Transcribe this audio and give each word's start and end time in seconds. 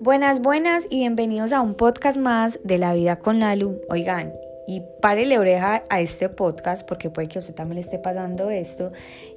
Buenas, 0.00 0.40
buenas 0.42 0.86
y 0.90 0.98
bienvenidos 0.98 1.52
a 1.52 1.60
un 1.60 1.74
podcast 1.74 2.18
más 2.18 2.58
de 2.62 2.78
la 2.78 2.92
vida 2.92 3.16
con 3.16 3.40
Lalu. 3.40 3.80
Oigan, 3.88 4.32
y 4.66 4.82
párele 5.00 5.38
oreja 5.38 5.84
a 5.88 6.00
este 6.00 6.28
podcast 6.28 6.86
porque 6.86 7.10
puede 7.10 7.28
que 7.28 7.38
a 7.38 7.40
usted 7.40 7.54
también 7.54 7.76
le 7.76 7.80
esté 7.82 7.98
pasando 7.98 8.50
esto 8.50 8.92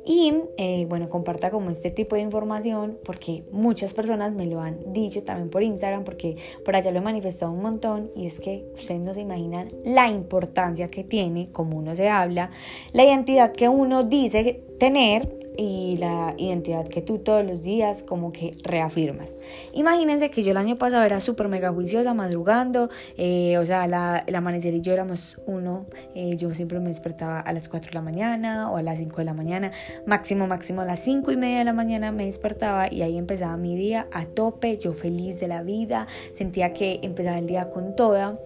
y 0.05 0.33
eh, 0.57 0.85
bueno 0.89 1.09
comparta 1.09 1.51
como 1.51 1.69
este 1.69 1.91
tipo 1.91 2.15
de 2.15 2.21
información 2.21 2.97
porque 3.03 3.43
muchas 3.51 3.93
personas 3.93 4.33
me 4.33 4.45
lo 4.45 4.61
han 4.61 4.93
dicho 4.93 5.23
también 5.23 5.49
por 5.49 5.63
Instagram 5.63 6.03
porque 6.03 6.37
por 6.63 6.75
allá 6.75 6.91
lo 6.91 6.99
he 6.99 7.01
manifestado 7.01 7.51
un 7.51 7.61
montón 7.61 8.11
y 8.15 8.27
es 8.27 8.39
que 8.39 8.65
ustedes 8.75 9.01
no 9.01 9.13
se 9.13 9.21
imaginan 9.21 9.69
la 9.83 10.09
importancia 10.09 10.87
que 10.87 11.03
tiene 11.03 11.51
como 11.51 11.77
uno 11.77 11.95
se 11.95 12.09
habla 12.09 12.51
la 12.93 13.03
identidad 13.03 13.51
que 13.51 13.69
uno 13.69 14.03
dice 14.03 14.63
tener 14.79 15.46
y 15.57 15.97
la 15.97 16.35
identidad 16.37 16.87
que 16.87 17.01
tú 17.01 17.19
todos 17.19 17.45
los 17.45 17.63
días 17.63 18.03
como 18.03 18.31
que 18.31 18.55
reafirmas. 18.63 19.31
Imagínense 19.73 20.29
que 20.29 20.43
yo 20.43 20.51
el 20.51 20.57
año 20.57 20.77
pasado 20.77 21.03
era 21.03 21.19
súper 21.19 21.47
mega 21.47 21.71
juiciosa, 21.71 22.13
madrugando, 22.13 22.89
eh, 23.17 23.57
o 23.57 23.65
sea, 23.65 23.87
la, 23.87 24.23
el 24.25 24.35
amanecer 24.35 24.73
y 24.73 24.81
yo 24.81 24.93
éramos 24.93 25.39
uno, 25.45 25.87
eh, 26.15 26.35
yo 26.37 26.53
siempre 26.53 26.79
me 26.79 26.89
despertaba 26.89 27.39
a 27.39 27.53
las 27.53 27.67
4 27.69 27.91
de 27.91 27.95
la 27.95 28.01
mañana 28.01 28.71
o 28.71 28.77
a 28.77 28.83
las 28.83 28.99
5 28.99 29.17
de 29.17 29.25
la 29.25 29.33
mañana, 29.33 29.71
máximo, 30.05 30.47
máximo 30.47 30.81
a 30.81 30.85
las 30.85 30.99
5 30.99 31.31
y 31.31 31.37
media 31.37 31.59
de 31.59 31.65
la 31.65 31.73
mañana 31.73 32.11
me 32.11 32.25
despertaba 32.25 32.91
y 32.91 33.01
ahí 33.01 33.17
empezaba 33.17 33.57
mi 33.57 33.75
día 33.75 34.07
a 34.11 34.25
tope, 34.25 34.77
yo 34.77 34.93
feliz 34.93 35.39
de 35.39 35.47
la 35.47 35.63
vida, 35.63 36.07
sentía 36.33 36.73
que 36.73 36.99
empezaba 37.01 37.37
el 37.39 37.47
día 37.47 37.69
con 37.69 37.95
toda, 37.95 38.39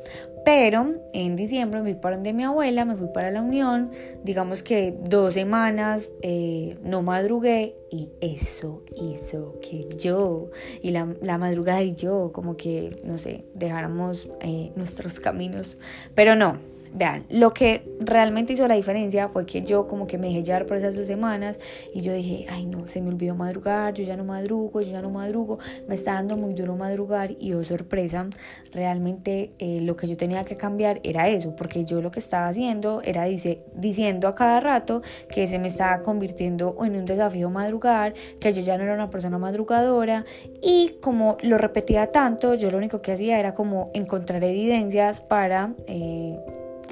pero 0.43 0.95
en 1.13 1.35
diciembre 1.35 1.81
me 1.81 1.91
fui 1.91 2.01
para 2.01 2.15
donde 2.15 2.33
mi 2.33 2.43
abuela, 2.43 2.85
me 2.85 2.95
fui 2.95 3.07
para 3.13 3.31
la 3.31 3.41
Unión, 3.41 3.91
digamos 4.23 4.63
que 4.63 4.97
dos 5.03 5.33
semanas 5.33 6.09
eh, 6.21 6.77
no 6.83 7.03
madrugué 7.03 7.75
y 7.91 8.09
eso 8.21 8.83
hizo 8.95 9.59
que 9.59 9.87
yo 9.97 10.49
y 10.81 10.91
la, 10.91 11.13
la, 11.21 11.37
madrugada 11.37 11.83
y 11.83 11.93
yo 11.93 12.31
como 12.33 12.57
que, 12.57 13.01
no 13.03 13.17
sé, 13.17 13.45
dejáramos 13.53 14.29
eh, 14.39 14.71
nuestros 14.75 15.19
caminos. 15.19 15.77
Pero 16.15 16.35
no, 16.35 16.57
Vean, 16.93 17.23
lo 17.29 17.53
que 17.53 17.87
realmente 18.01 18.51
hizo 18.51 18.67
la 18.67 18.75
diferencia 18.75 19.29
fue 19.29 19.45
que 19.45 19.61
yo 19.61 19.87
como 19.87 20.07
que 20.07 20.17
me 20.17 20.27
dejé 20.27 20.43
llevar 20.43 20.65
por 20.65 20.77
esas 20.77 20.93
dos 20.93 21.07
semanas 21.07 21.57
y 21.93 22.01
yo 22.01 22.11
dije, 22.13 22.47
ay 22.49 22.65
no, 22.65 22.87
se 22.89 23.01
me 23.01 23.09
olvidó 23.09 23.33
madrugar, 23.33 23.93
yo 23.93 24.03
ya 24.03 24.17
no 24.17 24.25
madrugo, 24.25 24.81
yo 24.81 24.91
ya 24.91 25.01
no 25.01 25.09
madrugo, 25.09 25.57
me 25.87 25.95
está 25.95 26.13
dando 26.13 26.35
muy 26.35 26.53
duro 26.53 26.75
madrugar 26.75 27.31
y 27.39 27.53
oh 27.53 27.63
sorpresa, 27.63 28.27
realmente 28.73 29.53
eh, 29.59 29.79
lo 29.81 29.95
que 29.95 30.07
yo 30.07 30.17
tenía 30.17 30.43
que 30.43 30.57
cambiar 30.57 30.99
era 31.03 31.29
eso, 31.29 31.55
porque 31.55 31.85
yo 31.85 32.01
lo 32.01 32.11
que 32.11 32.19
estaba 32.19 32.49
haciendo 32.49 33.01
era 33.05 33.23
dice, 33.23 33.63
diciendo 33.73 34.27
a 34.27 34.35
cada 34.35 34.59
rato 34.59 35.01
que 35.29 35.47
se 35.47 35.59
me 35.59 35.69
estaba 35.69 36.01
convirtiendo 36.01 36.75
en 36.83 36.97
un 36.97 37.05
desafío 37.05 37.49
madrugar, 37.49 38.15
que 38.41 38.51
yo 38.51 38.61
ya 38.61 38.77
no 38.77 38.83
era 38.83 38.95
una 38.95 39.09
persona 39.09 39.37
madrugadora 39.37 40.25
y 40.61 40.95
como 41.01 41.37
lo 41.41 41.57
repetía 41.57 42.11
tanto, 42.11 42.55
yo 42.55 42.69
lo 42.69 42.77
único 42.77 43.01
que 43.01 43.13
hacía 43.13 43.39
era 43.39 43.53
como 43.53 43.91
encontrar 43.93 44.43
evidencias 44.43 45.21
para... 45.21 45.73
Eh, 45.87 46.37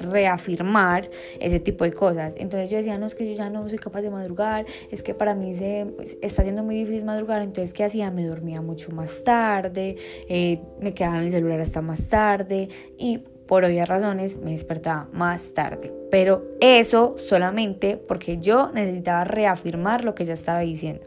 reafirmar 0.00 1.10
ese 1.38 1.60
tipo 1.60 1.84
de 1.84 1.92
cosas. 1.92 2.34
Entonces 2.36 2.70
yo 2.70 2.78
decía, 2.78 2.98
no, 2.98 3.06
es 3.06 3.14
que 3.14 3.26
yo 3.26 3.34
ya 3.34 3.50
no 3.50 3.68
soy 3.68 3.78
capaz 3.78 4.02
de 4.02 4.10
madrugar, 4.10 4.66
es 4.90 5.02
que 5.02 5.14
para 5.14 5.34
mí 5.34 5.54
se 5.54 5.86
está 6.22 6.42
siendo 6.42 6.62
muy 6.62 6.76
difícil 6.76 7.04
madrugar, 7.04 7.42
entonces 7.42 7.72
¿qué 7.72 7.84
hacía? 7.84 8.10
Me 8.10 8.24
dormía 8.24 8.60
mucho 8.60 8.90
más 8.92 9.22
tarde, 9.24 9.96
eh, 10.28 10.60
me 10.80 10.94
quedaba 10.94 11.18
en 11.18 11.24
el 11.24 11.32
celular 11.32 11.60
hasta 11.60 11.82
más 11.82 12.08
tarde 12.08 12.68
y 12.98 13.20
por 13.50 13.64
obvias 13.64 13.88
razones 13.88 14.36
me 14.36 14.52
despertaba 14.52 15.08
más 15.12 15.54
tarde. 15.54 15.92
Pero 16.08 16.44
eso 16.60 17.16
solamente 17.18 17.96
porque 17.96 18.38
yo 18.38 18.70
necesitaba 18.72 19.24
reafirmar 19.24 20.04
lo 20.04 20.14
que 20.14 20.24
ya 20.24 20.34
estaba 20.34 20.60
diciendo. 20.60 21.02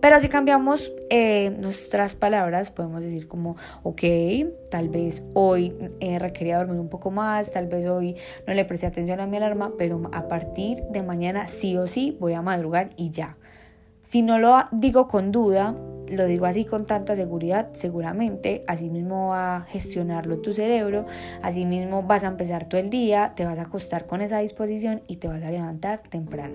Pero 0.00 0.18
si 0.18 0.28
cambiamos 0.28 0.90
eh, 1.10 1.54
nuestras 1.60 2.16
palabras, 2.16 2.72
podemos 2.72 3.04
decir 3.04 3.28
como, 3.28 3.54
ok, 3.84 4.02
tal 4.68 4.88
vez 4.88 5.22
hoy 5.34 5.76
eh, 6.00 6.18
requería 6.18 6.58
dormir 6.58 6.80
un 6.80 6.88
poco 6.88 7.12
más, 7.12 7.52
tal 7.52 7.68
vez 7.68 7.86
hoy 7.86 8.16
no 8.48 8.54
le 8.54 8.64
presté 8.64 8.88
atención 8.88 9.20
a 9.20 9.28
mi 9.28 9.36
alarma, 9.36 9.70
pero 9.78 10.10
a 10.12 10.26
partir 10.26 10.82
de 10.90 11.04
mañana 11.04 11.46
sí 11.46 11.76
o 11.76 11.86
sí 11.86 12.16
voy 12.18 12.32
a 12.32 12.42
madrugar 12.42 12.90
y 12.96 13.10
ya. 13.10 13.36
Si 14.02 14.22
no 14.22 14.40
lo 14.40 14.56
digo 14.72 15.06
con 15.06 15.30
duda, 15.30 15.76
lo 16.10 16.26
digo 16.26 16.46
así 16.46 16.64
con 16.64 16.86
tanta 16.86 17.16
seguridad, 17.16 17.68
seguramente 17.72 18.64
así 18.66 18.90
mismo 18.90 19.28
va 19.28 19.56
a 19.56 19.60
gestionarlo 19.62 20.38
tu 20.38 20.52
cerebro, 20.52 21.06
así 21.42 21.64
mismo 21.64 22.02
vas 22.02 22.24
a 22.24 22.28
empezar 22.28 22.68
todo 22.68 22.80
el 22.80 22.90
día, 22.90 23.32
te 23.34 23.44
vas 23.44 23.58
a 23.58 23.62
acostar 23.62 24.06
con 24.06 24.20
esa 24.20 24.38
disposición 24.38 25.02
y 25.06 25.16
te 25.16 25.28
vas 25.28 25.42
a 25.42 25.50
levantar 25.50 26.02
temprano. 26.08 26.54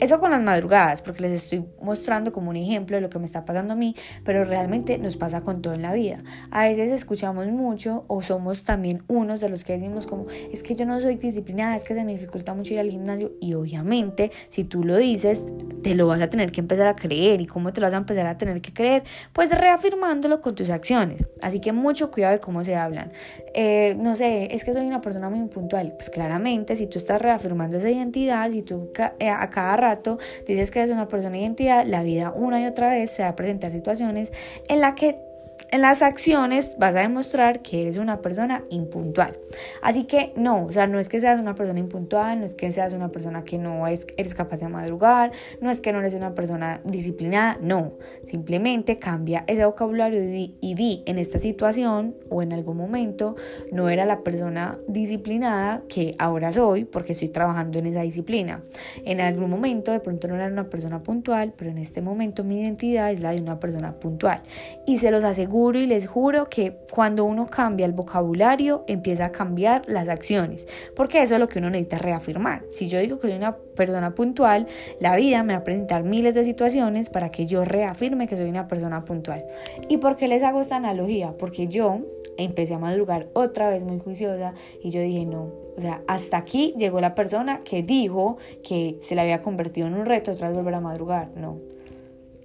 Eso 0.00 0.18
con 0.18 0.30
las 0.30 0.42
madrugadas, 0.42 1.02
porque 1.02 1.22
les 1.22 1.32
estoy 1.32 1.64
mostrando 1.80 2.32
como 2.32 2.50
un 2.50 2.56
ejemplo 2.56 2.96
de 2.96 3.00
lo 3.00 3.10
que 3.10 3.18
me 3.18 3.26
está 3.26 3.44
pasando 3.44 3.74
a 3.74 3.76
mí, 3.76 3.94
pero 4.24 4.44
realmente 4.44 4.98
nos 4.98 5.16
pasa 5.16 5.40
con 5.42 5.62
todo 5.62 5.74
en 5.74 5.82
la 5.82 5.92
vida. 5.92 6.18
A 6.50 6.64
veces 6.64 6.90
escuchamos 6.90 7.46
mucho 7.48 8.04
o 8.08 8.22
somos 8.22 8.64
también 8.64 9.02
unos 9.08 9.40
de 9.40 9.48
los 9.48 9.64
que 9.64 9.74
decimos 9.74 10.06
como, 10.06 10.24
es 10.52 10.62
que 10.62 10.74
yo 10.74 10.86
no 10.86 11.00
soy 11.00 11.16
disciplinada, 11.16 11.76
es 11.76 11.84
que 11.84 11.94
se 11.94 12.04
me 12.04 12.12
dificulta 12.12 12.54
mucho 12.54 12.74
ir 12.74 12.80
al 12.80 12.90
gimnasio 12.90 13.32
y 13.40 13.54
obviamente 13.54 14.30
si 14.48 14.64
tú 14.64 14.84
lo 14.84 14.96
dices, 14.96 15.46
te 15.82 15.94
lo 15.94 16.06
vas 16.06 16.20
a 16.20 16.30
tener 16.30 16.52
que 16.52 16.60
empezar 16.60 16.88
a 16.88 16.96
creer 16.96 17.40
y 17.40 17.46
cómo 17.46 17.72
te 17.72 17.80
lo 17.80 17.86
vas 17.86 17.94
a 17.94 17.98
empezar 17.98 18.26
a 18.26 18.38
tener 18.38 18.60
que 18.60 18.72
creer 18.72 18.85
pues 19.32 19.50
reafirmándolo 19.50 20.40
con 20.40 20.54
tus 20.54 20.70
acciones. 20.70 21.22
Así 21.42 21.60
que 21.60 21.72
mucho 21.72 22.10
cuidado 22.10 22.34
de 22.34 22.40
cómo 22.40 22.64
se 22.64 22.76
hablan. 22.76 23.12
Eh, 23.54 23.94
no 23.98 24.16
sé, 24.16 24.54
es 24.54 24.64
que 24.64 24.72
soy 24.72 24.86
una 24.86 25.00
persona 25.00 25.30
muy 25.30 25.38
impuntual. 25.38 25.92
Pues 25.96 26.10
claramente, 26.10 26.76
si 26.76 26.86
tú 26.86 26.98
estás 26.98 27.20
reafirmando 27.20 27.76
esa 27.76 27.90
identidad, 27.90 28.50
si 28.50 28.62
tú 28.62 28.92
eh, 29.18 29.28
a 29.28 29.48
cada 29.50 29.76
rato 29.76 30.18
dices 30.46 30.70
que 30.70 30.80
eres 30.80 30.90
una 30.90 31.08
persona 31.08 31.32
de 31.32 31.38
identidad, 31.38 31.86
la 31.86 32.02
vida 32.02 32.32
una 32.34 32.60
y 32.60 32.66
otra 32.66 32.90
vez 32.90 33.10
se 33.10 33.22
va 33.22 33.30
a 33.30 33.36
presentar 33.36 33.72
situaciones 33.72 34.30
en 34.68 34.80
las 34.80 34.94
que 34.94 35.26
en 35.70 35.82
las 35.82 36.02
acciones 36.02 36.76
vas 36.78 36.94
a 36.94 37.00
demostrar 37.00 37.60
que 37.60 37.82
eres 37.82 37.96
una 37.96 38.20
persona 38.20 38.64
impuntual. 38.70 39.36
Así 39.82 40.04
que 40.04 40.32
no, 40.36 40.64
o 40.64 40.72
sea, 40.72 40.86
no 40.86 40.98
es 40.98 41.08
que 41.08 41.20
seas 41.20 41.40
una 41.40 41.54
persona 41.54 41.78
impuntual, 41.78 42.40
no 42.40 42.46
es 42.46 42.54
que 42.54 42.72
seas 42.72 42.92
una 42.92 43.10
persona 43.10 43.44
que 43.44 43.58
no 43.58 43.86
es, 43.86 44.06
eres 44.16 44.34
capaz 44.34 44.60
de 44.60 44.68
madrugar, 44.68 45.32
no 45.60 45.70
es 45.70 45.80
que 45.80 45.92
no 45.92 46.00
eres 46.00 46.14
una 46.14 46.34
persona 46.34 46.80
disciplinada, 46.84 47.58
no. 47.60 47.94
Simplemente 48.24 48.98
cambia 48.98 49.44
ese 49.46 49.64
vocabulario 49.64 50.22
y 50.22 50.26
di, 50.26 50.56
y 50.60 50.74
di 50.74 51.02
en 51.06 51.18
esta 51.18 51.38
situación 51.38 52.14
o 52.30 52.42
en 52.42 52.52
algún 52.52 52.76
momento 52.76 53.36
no 53.72 53.88
era 53.88 54.04
la 54.04 54.22
persona 54.22 54.78
disciplinada 54.88 55.82
que 55.88 56.14
ahora 56.18 56.52
soy 56.52 56.84
porque 56.84 57.12
estoy 57.12 57.28
trabajando 57.28 57.78
en 57.78 57.86
esa 57.86 58.02
disciplina. 58.02 58.62
En 59.04 59.20
algún 59.20 59.50
momento 59.50 59.92
de 59.92 60.00
pronto 60.00 60.28
no 60.28 60.36
era 60.36 60.46
una 60.46 60.68
persona 60.68 61.02
puntual, 61.02 61.52
pero 61.56 61.70
en 61.70 61.78
este 61.78 62.00
momento 62.00 62.44
mi 62.44 62.60
identidad 62.60 63.10
es 63.12 63.20
la 63.20 63.32
de 63.32 63.40
una 63.40 63.58
persona 63.58 63.98
puntual. 63.98 64.42
Y 64.86 64.98
se 64.98 65.10
los 65.10 65.24
aseguro 65.46 65.78
y 65.78 65.86
les 65.86 66.08
juro 66.08 66.48
que 66.48 66.76
cuando 66.90 67.24
uno 67.24 67.46
cambia 67.46 67.86
el 67.86 67.92
vocabulario, 67.92 68.84
empieza 68.88 69.26
a 69.26 69.32
cambiar 69.32 69.82
las 69.86 70.08
acciones, 70.08 70.66
porque 70.96 71.22
eso 71.22 71.34
es 71.34 71.40
lo 71.40 71.48
que 71.48 71.60
uno 71.60 71.70
necesita 71.70 71.98
reafirmar. 71.98 72.64
Si 72.70 72.88
yo 72.88 72.98
digo 72.98 73.18
que 73.18 73.28
soy 73.28 73.36
una 73.36 73.56
persona 73.56 74.14
puntual, 74.14 74.66
la 74.98 75.14
vida 75.14 75.42
me 75.44 75.52
va 75.52 75.60
a 75.60 75.64
presentar 75.64 76.02
miles 76.02 76.34
de 76.34 76.44
situaciones 76.44 77.10
para 77.10 77.30
que 77.30 77.46
yo 77.46 77.64
reafirme 77.64 78.26
que 78.26 78.36
soy 78.36 78.48
una 78.48 78.66
persona 78.66 79.04
puntual. 79.04 79.44
¿Y 79.88 79.98
por 79.98 80.16
qué 80.16 80.26
les 80.26 80.42
hago 80.42 80.60
esta 80.60 80.76
analogía? 80.76 81.32
Porque 81.38 81.68
yo 81.68 82.00
empecé 82.38 82.74
a 82.74 82.78
madrugar 82.78 83.28
otra 83.32 83.68
vez 83.68 83.84
muy 83.84 84.00
juiciosa 84.00 84.52
y 84.82 84.90
yo 84.90 85.00
dije, 85.00 85.24
no, 85.26 85.52
o 85.76 85.80
sea, 85.80 86.02
hasta 86.08 86.38
aquí 86.38 86.74
llegó 86.76 87.00
la 87.00 87.14
persona 87.14 87.60
que 87.60 87.82
dijo 87.82 88.36
que 88.64 88.98
se 89.00 89.14
le 89.14 89.20
había 89.20 89.42
convertido 89.42 89.86
en 89.86 89.94
un 89.94 90.06
reto 90.06 90.32
vez 90.32 90.40
volver 90.40 90.74
a 90.74 90.80
madrugar. 90.80 91.30
No. 91.36 91.58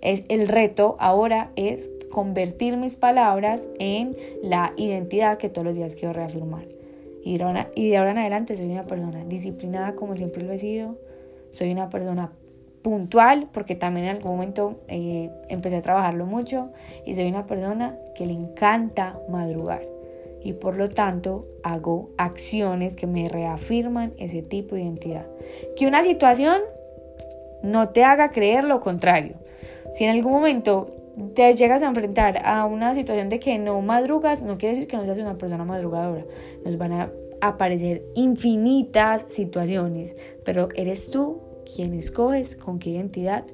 Es, 0.01 0.23
el 0.29 0.47
reto 0.47 0.97
ahora 0.99 1.51
es 1.55 1.89
convertir 2.11 2.77
mis 2.77 2.95
palabras 2.95 3.61
en 3.79 4.15
la 4.43 4.73
identidad 4.77 5.37
que 5.37 5.49
todos 5.49 5.65
los 5.65 5.75
días 5.75 5.95
quiero 5.95 6.13
reafirmar. 6.13 6.65
Y 7.23 7.37
de, 7.37 7.43
ahora, 7.97 8.11
en 8.11 8.17
adelante 8.17 8.55
soy 8.55 8.69
una 8.71 8.85
persona 8.85 9.23
disciplinada 9.25 9.95
como 9.95 10.15
siempre 10.15 10.43
lo 10.43 10.53
he 10.53 10.59
sido. 10.59 10.97
Soy 11.51 11.71
una 11.71 11.89
persona 11.89 12.31
puntual 12.81 13.47
porque 13.51 13.75
también 13.75 14.07
en 14.07 14.15
algún 14.17 14.31
momento 14.31 14.79
eh, 14.87 15.29
empecé 15.49 15.77
a 15.77 15.81
trabajarlo 15.81 16.25
mucho 16.25 16.71
y 17.05 17.15
soy 17.15 17.27
una 17.27 17.45
persona 17.45 17.97
que 18.15 18.25
le 18.25 18.33
encanta 18.33 19.19
madrugar 19.29 19.83
y 20.43 20.53
por 20.53 20.77
lo 20.77 20.89
tanto 20.89 21.47
hago 21.63 22.09
acciones 22.17 22.95
que 22.95 23.07
me 23.07 23.29
reafirman 23.29 24.13
ese 24.17 24.41
tipo 24.41 24.75
de 24.75 24.81
identidad. 24.81 25.27
Que 25.75 25.87
una 25.87 26.03
situación 26.03 26.61
no 27.61 27.89
te 27.89 28.03
haga 28.03 28.31
creer 28.31 28.63
lo 28.63 28.79
contrario. 28.79 29.35
Si 29.93 30.03
en 30.03 30.11
algún 30.11 30.31
momento 30.31 31.00
te 31.29 31.53
llegas 31.53 31.81
a 31.81 31.87
enfrentar 31.87 32.41
a 32.45 32.65
una 32.65 32.93
situación 32.95 33.29
de 33.29 33.39
que 33.39 33.57
no 33.57 33.81
madrugas, 33.81 34.41
no 34.43 34.57
quiere 34.57 34.75
decir 34.75 34.87
que 34.87 34.97
no 34.97 35.05
seas 35.05 35.19
una 35.19 35.37
persona 35.37 35.65
madrugadora. 35.65 36.25
Nos 36.65 36.77
van 36.77 36.93
a 36.93 37.11
aparecer 37.41 38.03
infinitas 38.15 39.25
situaciones, 39.29 40.15
pero 40.45 40.69
eres 40.75 41.09
tú 41.09 41.41
quien 41.75 41.93
escoges 41.93 42.55
con 42.55 42.79
qué 42.79 42.91
identidad 42.91 43.45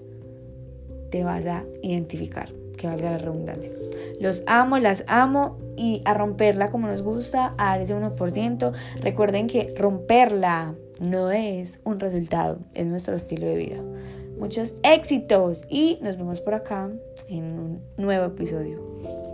te 1.09 1.23
vas 1.23 1.45
a 1.45 1.63
identificar, 1.81 2.51
que 2.77 2.87
valga 2.87 3.11
la 3.11 3.17
redundancia. 3.17 3.71
Los 4.19 4.43
amo, 4.45 4.77
las 4.77 5.03
amo 5.07 5.57
y 5.75 6.01
a 6.05 6.13
romperla 6.13 6.69
como 6.69 6.87
nos 6.87 7.01
gusta, 7.01 7.53
a 7.57 7.71
dar 7.71 7.81
ese 7.81 7.95
1%. 7.95 8.73
Recuerden 9.01 9.47
que 9.47 9.73
romperla 9.77 10.75
no 10.99 11.31
es 11.31 11.79
un 11.83 11.99
resultado, 11.99 12.59
es 12.73 12.85
nuestro 12.85 13.15
estilo 13.15 13.47
de 13.47 13.55
vida. 13.55 13.77
Muchos 14.37 14.75
éxitos 14.83 15.63
y 15.69 15.97
nos 16.01 16.17
vemos 16.17 16.41
por 16.41 16.53
acá 16.53 16.89
en 17.27 17.43
un 17.43 17.81
nuevo 17.97 18.25
episodio. 18.25 19.26